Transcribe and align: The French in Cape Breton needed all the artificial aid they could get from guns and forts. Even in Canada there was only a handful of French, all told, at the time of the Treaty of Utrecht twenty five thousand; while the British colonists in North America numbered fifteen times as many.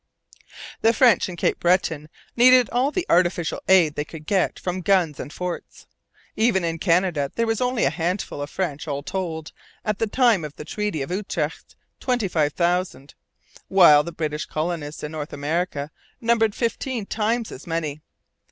The 0.81 0.93
French 0.93 1.29
in 1.29 1.35
Cape 1.35 1.59
Breton 1.59 2.09
needed 2.35 2.71
all 2.71 2.89
the 2.89 3.05
artificial 3.07 3.61
aid 3.67 3.93
they 3.93 4.03
could 4.03 4.25
get 4.25 4.57
from 4.57 4.81
guns 4.81 5.19
and 5.19 5.31
forts. 5.31 5.85
Even 6.35 6.63
in 6.63 6.79
Canada 6.79 7.31
there 7.35 7.45
was 7.45 7.61
only 7.61 7.83
a 7.83 7.91
handful 7.91 8.41
of 8.41 8.49
French, 8.49 8.87
all 8.87 9.03
told, 9.03 9.51
at 9.85 9.99
the 9.99 10.07
time 10.07 10.43
of 10.43 10.55
the 10.55 10.65
Treaty 10.65 11.03
of 11.03 11.11
Utrecht 11.11 11.75
twenty 11.99 12.27
five 12.27 12.53
thousand; 12.53 13.13
while 13.67 14.01
the 14.03 14.11
British 14.11 14.45
colonists 14.47 15.03
in 15.03 15.11
North 15.11 15.33
America 15.33 15.91
numbered 16.19 16.55
fifteen 16.55 17.05
times 17.05 17.51
as 17.51 17.67
many. 17.67 18.01